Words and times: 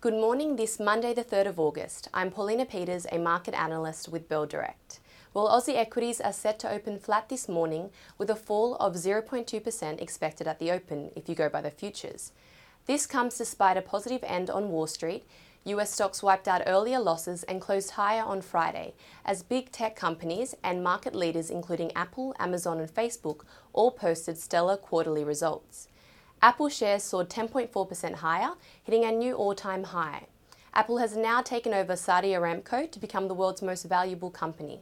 Good 0.00 0.14
morning, 0.14 0.54
this 0.54 0.78
Monday, 0.78 1.12
the 1.12 1.24
3rd 1.24 1.48
of 1.48 1.58
August. 1.58 2.08
I'm 2.14 2.30
Paulina 2.30 2.64
Peters, 2.64 3.04
a 3.10 3.18
market 3.18 3.52
analyst 3.52 4.08
with 4.08 4.28
Bell 4.28 4.46
Direct. 4.46 5.00
Well, 5.34 5.48
Aussie 5.48 5.74
equities 5.74 6.20
are 6.20 6.32
set 6.32 6.60
to 6.60 6.70
open 6.70 7.00
flat 7.00 7.28
this 7.28 7.48
morning 7.48 7.90
with 8.16 8.30
a 8.30 8.36
fall 8.36 8.76
of 8.76 8.94
0.2% 8.94 10.00
expected 10.00 10.46
at 10.46 10.60
the 10.60 10.70
open 10.70 11.10
if 11.16 11.28
you 11.28 11.34
go 11.34 11.48
by 11.48 11.62
the 11.62 11.72
futures. 11.72 12.30
This 12.86 13.06
comes 13.06 13.38
despite 13.38 13.76
a 13.76 13.82
positive 13.82 14.22
end 14.22 14.50
on 14.50 14.70
Wall 14.70 14.86
Street. 14.86 15.24
US 15.64 15.90
stocks 15.90 16.22
wiped 16.22 16.46
out 16.46 16.62
earlier 16.64 17.00
losses 17.00 17.42
and 17.42 17.60
closed 17.60 17.90
higher 17.90 18.22
on 18.22 18.40
Friday 18.40 18.94
as 19.24 19.42
big 19.42 19.72
tech 19.72 19.96
companies 19.96 20.54
and 20.62 20.80
market 20.80 21.16
leaders, 21.16 21.50
including 21.50 21.90
Apple, 21.96 22.36
Amazon, 22.38 22.78
and 22.78 22.88
Facebook, 22.88 23.40
all 23.72 23.90
posted 23.90 24.38
stellar 24.38 24.76
quarterly 24.76 25.24
results. 25.24 25.88
Apple 26.40 26.68
shares 26.68 27.02
soared 27.02 27.28
10.4% 27.28 28.14
higher, 28.14 28.50
hitting 28.84 29.04
a 29.04 29.10
new 29.10 29.34
all 29.34 29.54
time 29.54 29.84
high. 29.84 30.26
Apple 30.72 30.98
has 30.98 31.16
now 31.16 31.42
taken 31.42 31.74
over 31.74 31.96
Saudi 31.96 32.28
Aramco 32.28 32.90
to 32.90 32.98
become 33.00 33.26
the 33.26 33.34
world's 33.34 33.62
most 33.62 33.84
valuable 33.84 34.30
company. 34.30 34.80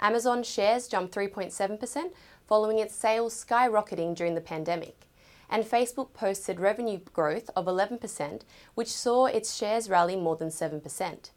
Amazon 0.00 0.42
shares 0.42 0.88
jumped 0.88 1.14
3.7%, 1.14 2.12
following 2.46 2.78
its 2.78 2.94
sales 2.94 3.44
skyrocketing 3.44 4.14
during 4.14 4.34
the 4.34 4.40
pandemic. 4.40 5.06
And 5.50 5.64
Facebook 5.64 6.14
posted 6.14 6.60
revenue 6.60 7.00
growth 7.12 7.50
of 7.54 7.66
11%, 7.66 8.42
which 8.74 8.92
saw 8.92 9.26
its 9.26 9.56
shares 9.56 9.90
rally 9.90 10.16
more 10.16 10.36
than 10.36 10.48
7%. 10.48 11.30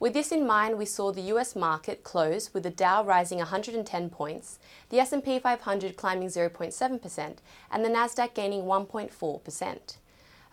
With 0.00 0.14
this 0.14 0.32
in 0.32 0.46
mind, 0.46 0.78
we 0.78 0.86
saw 0.86 1.12
the 1.12 1.30
US 1.34 1.54
market 1.54 2.02
close 2.02 2.54
with 2.54 2.62
the 2.62 2.70
Dow 2.70 3.04
rising 3.04 3.36
110 3.36 4.08
points, 4.08 4.58
the 4.88 4.98
S&P 4.98 5.38
500 5.38 5.94
climbing 5.94 6.28
0.7%, 6.28 7.36
and 7.70 7.84
the 7.84 7.90
Nasdaq 7.90 8.32
gaining 8.32 8.62
1.4%. 8.62 9.96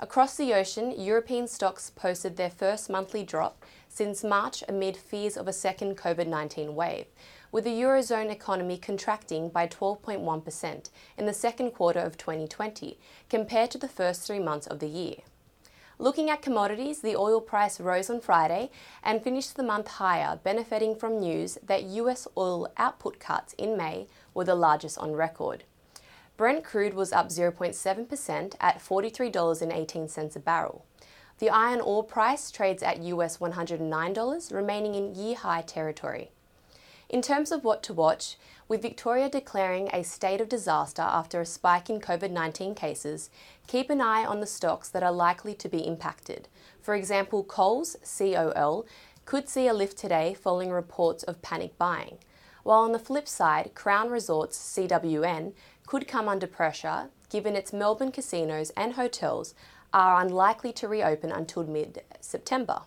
Across 0.01 0.35
the 0.35 0.53
ocean, 0.53 0.91
European 0.99 1.47
stocks 1.47 1.89
posted 1.89 2.35
their 2.35 2.49
first 2.49 2.89
monthly 2.89 3.23
drop 3.23 3.63
since 3.87 4.21
March 4.21 4.65
amid 4.67 4.97
fears 4.97 5.37
of 5.37 5.47
a 5.47 5.53
second 5.53 5.97
COVID-19 5.97 6.73
wave, 6.73 7.05
with 7.49 7.63
the 7.63 7.81
Eurozone 7.81 8.29
economy 8.29 8.77
contracting 8.77 9.47
by 9.47 9.65
12.1% 9.65 10.89
in 11.17 11.25
the 11.25 11.33
second 11.33 11.71
quarter 11.71 12.01
of 12.01 12.17
2020 12.17 12.99
compared 13.29 13.71
to 13.71 13.77
the 13.77 13.87
first 13.87 14.27
3 14.27 14.39
months 14.39 14.67
of 14.67 14.79
the 14.79 14.89
year. 14.89 15.15
Looking 15.99 16.29
at 16.29 16.43
commodities, 16.43 17.01
the 17.01 17.15
oil 17.15 17.41
price 17.41 17.79
rose 17.79 18.09
on 18.11 18.21
Friday 18.21 18.69
and 19.03 19.23
finished 19.23 19.55
the 19.55 19.63
month 19.63 19.87
higher, 19.87 20.39
benefiting 20.43 20.95
from 20.95 21.19
news 21.19 21.57
that 21.65 21.83
US 21.83 22.27
oil 22.37 22.71
output 22.77 23.19
cuts 23.19 23.53
in 23.53 23.75
May 23.75 24.07
were 24.35 24.43
the 24.43 24.53
largest 24.53 24.99
on 24.99 25.13
record. 25.13 25.63
Brent 26.37 26.63
crude 26.63 26.93
was 26.93 27.11
up 27.11 27.29
0.7% 27.29 28.55
at 28.59 28.79
$43.18 28.79 30.35
a 30.35 30.39
barrel. 30.39 30.85
The 31.39 31.49
iron 31.49 31.81
ore 31.81 32.03
price 32.03 32.51
trades 32.51 32.83
at 32.83 33.01
US 33.01 33.37
$109, 33.39 34.53
remaining 34.53 34.93
in 34.93 35.15
year 35.15 35.35
high 35.35 35.63
territory. 35.63 36.29
In 37.09 37.21
terms 37.21 37.53
of 37.53 37.63
what 37.63 37.83
to 37.83 37.93
watch, 37.93 38.35
with 38.67 38.81
Victoria 38.81 39.29
declaring 39.29 39.89
a 39.93 40.03
state 40.03 40.41
of 40.41 40.49
disaster 40.49 41.01
after 41.01 41.39
a 41.39 41.45
spike 41.45 41.89
in 41.89 42.01
COVID 42.01 42.31
19 42.31 42.75
cases, 42.75 43.29
keep 43.65 43.89
an 43.89 44.01
eye 44.01 44.25
on 44.25 44.41
the 44.41 44.45
stocks 44.45 44.89
that 44.89 45.03
are 45.03 45.11
likely 45.11 45.53
to 45.53 45.69
be 45.69 45.87
impacted. 45.87 46.49
For 46.81 46.95
example, 46.95 47.45
Coles, 47.45 47.95
COL, 48.03 48.85
could 49.23 49.47
see 49.47 49.67
a 49.67 49.73
lift 49.73 49.97
today 49.97 50.33
following 50.33 50.69
reports 50.69 51.23
of 51.23 51.41
panic 51.41 51.77
buying. 51.77 52.17
While 52.63 52.81
on 52.81 52.91
the 52.91 52.99
flip 52.99 53.29
side, 53.29 53.71
Crown 53.73 54.09
Resorts, 54.09 54.57
CWN, 54.57 55.53
could 55.85 56.09
come 56.09 56.27
under 56.27 56.47
pressure 56.47 57.09
given 57.29 57.55
its 57.55 57.71
Melbourne 57.71 58.11
casinos 58.11 58.71
and 58.71 58.93
hotels 58.93 59.53
are 59.93 60.21
unlikely 60.21 60.73
to 60.73 60.87
reopen 60.89 61.31
until 61.31 61.63
mid 61.63 62.03
September. 62.19 62.81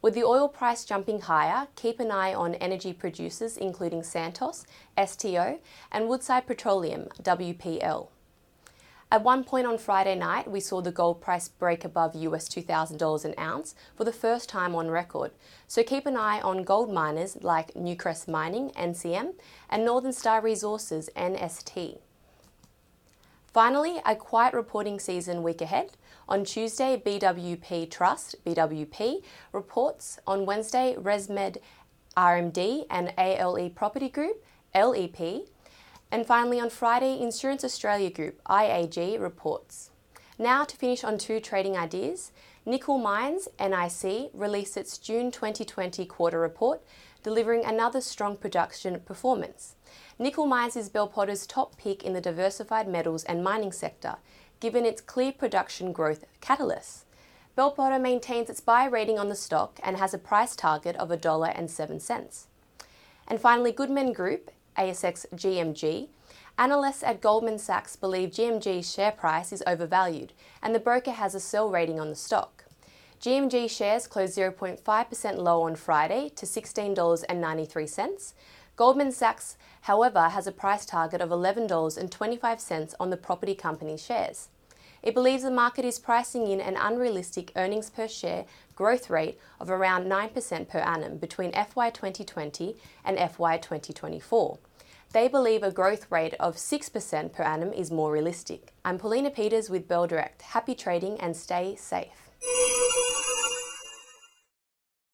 With 0.00 0.14
the 0.14 0.22
oil 0.22 0.48
price 0.48 0.84
jumping 0.84 1.22
higher, 1.22 1.66
keep 1.74 1.98
an 1.98 2.12
eye 2.12 2.32
on 2.32 2.54
energy 2.54 2.92
producers 2.92 3.56
including 3.56 4.04
Santos, 4.04 4.64
STO, 5.04 5.58
and 5.90 6.08
Woodside 6.08 6.46
Petroleum, 6.46 7.08
WPL. 7.20 8.08
At 9.10 9.24
one 9.24 9.42
point 9.42 9.66
on 9.66 9.76
Friday 9.76 10.14
night, 10.14 10.48
we 10.48 10.60
saw 10.60 10.80
the 10.80 10.92
gold 10.92 11.20
price 11.20 11.48
break 11.48 11.84
above 11.84 12.14
US 12.14 12.48
$2,000 12.48 13.24
an 13.24 13.34
ounce 13.38 13.74
for 13.96 14.04
the 14.04 14.12
first 14.12 14.48
time 14.48 14.76
on 14.76 14.88
record. 14.88 15.32
So 15.66 15.82
keep 15.82 16.06
an 16.06 16.16
eye 16.16 16.40
on 16.42 16.62
gold 16.62 16.92
miners 16.92 17.38
like 17.42 17.74
Newcrest 17.74 18.28
Mining, 18.28 18.70
NCM, 18.76 19.32
and 19.68 19.84
Northern 19.84 20.12
Star 20.12 20.40
Resources, 20.40 21.10
NST. 21.16 21.98
Finally, 23.58 24.00
a 24.06 24.14
quiet 24.14 24.54
reporting 24.54 25.00
season 25.00 25.42
week 25.42 25.60
ahead. 25.60 25.90
On 26.28 26.44
Tuesday, 26.44 27.02
BWP 27.04 27.90
Trust, 27.90 28.36
BWP, 28.44 29.24
reports. 29.50 30.20
On 30.28 30.46
Wednesday, 30.46 30.94
ResMed 30.96 31.56
RMD 32.16 32.86
and 32.88 33.12
ALE 33.18 33.68
Property 33.70 34.08
Group, 34.10 34.44
LEP. 34.76 35.48
And 36.12 36.24
finally, 36.24 36.60
on 36.60 36.70
Friday, 36.70 37.20
Insurance 37.20 37.64
Australia 37.64 38.10
Group, 38.10 38.40
IAG, 38.44 39.20
reports. 39.20 39.90
Now, 40.38 40.62
to 40.62 40.76
finish 40.76 41.02
on 41.02 41.18
two 41.18 41.40
trading 41.40 41.76
ideas, 41.76 42.30
Nickel 42.64 42.98
Mines, 42.98 43.48
NIC, 43.58 44.30
released 44.34 44.76
its 44.76 44.98
June 44.98 45.32
2020 45.32 46.06
quarter 46.06 46.38
report, 46.38 46.80
delivering 47.22 47.64
another 47.64 48.00
strong 48.00 48.36
production 48.36 49.00
performance. 49.00 49.74
Nickel 50.18 50.46
Mines 50.46 50.76
is 50.76 50.88
Bell 50.88 51.06
Potter's 51.06 51.46
top 51.46 51.76
pick 51.76 52.02
in 52.02 52.12
the 52.12 52.20
diversified 52.20 52.88
metals 52.88 53.24
and 53.24 53.42
mining 53.42 53.72
sector, 53.72 54.16
given 54.60 54.84
its 54.84 55.00
clear 55.00 55.32
production 55.32 55.92
growth 55.92 56.24
catalyst. 56.40 57.04
Bell 57.56 57.70
Potter 57.70 57.98
maintains 57.98 58.48
its 58.48 58.60
buy 58.60 58.84
rating 58.84 59.18
on 59.18 59.28
the 59.28 59.34
stock 59.34 59.80
and 59.82 59.96
has 59.96 60.14
a 60.14 60.18
price 60.18 60.54
target 60.54 60.96
of 60.96 61.08
$1.07. 61.08 62.46
And 63.26 63.40
finally, 63.40 63.72
Goodman 63.72 64.12
Group, 64.12 64.50
ASX 64.76 65.26
GMG, 65.34 66.08
Analysts 66.58 67.04
at 67.04 67.20
Goldman 67.20 67.58
Sachs 67.58 67.94
believe 67.94 68.30
GMG's 68.30 68.92
share 68.92 69.12
price 69.12 69.52
is 69.52 69.62
overvalued, 69.64 70.32
and 70.60 70.74
the 70.74 70.80
broker 70.80 71.12
has 71.12 71.36
a 71.36 71.40
sell 71.40 71.70
rating 71.70 72.00
on 72.00 72.08
the 72.08 72.16
stock. 72.16 72.64
GMG 73.20 73.68
shares 73.68 74.06
closed 74.06 74.38
0.5% 74.38 75.36
low 75.38 75.62
on 75.62 75.74
Friday 75.74 76.30
to 76.36 76.46
$16.93, 76.46 78.32
Goldman 78.76 79.10
Sachs, 79.10 79.56
however, 79.82 80.28
has 80.28 80.46
a 80.46 80.52
price 80.52 80.86
target 80.86 81.20
of 81.20 81.30
$11.25 81.30 82.94
on 83.00 83.10
the 83.10 83.16
property 83.16 83.56
company's 83.56 84.04
shares. 84.04 84.50
It 85.02 85.14
believes 85.14 85.42
the 85.42 85.50
market 85.50 85.84
is 85.84 85.98
pricing 85.98 86.46
in 86.46 86.60
an 86.60 86.76
unrealistic 86.76 87.50
earnings 87.56 87.90
per 87.90 88.06
share 88.06 88.44
growth 88.76 89.10
rate 89.10 89.40
of 89.58 89.68
around 89.68 90.06
9% 90.06 90.68
per 90.68 90.78
annum 90.78 91.18
between 91.18 91.50
FY 91.50 91.90
2020 91.90 92.76
and 93.04 93.18
FY 93.18 93.58
2024. 93.58 94.58
They 95.12 95.26
believe 95.26 95.64
a 95.64 95.72
growth 95.72 96.06
rate 96.10 96.34
of 96.38 96.54
6% 96.54 97.32
per 97.32 97.42
annum 97.42 97.72
is 97.72 97.90
more 97.90 98.12
realistic. 98.12 98.72
I'm 98.84 98.98
Paulina 98.98 99.30
Peters 99.30 99.70
with 99.70 99.88
Bell 99.88 100.06
Direct. 100.06 100.42
Happy 100.42 100.76
trading 100.76 101.18
and 101.18 101.36
stay 101.36 101.74
safe. 101.74 102.28